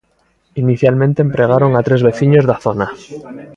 [0.55, 2.87] Inicialmente empregaron a tres veciños da zona.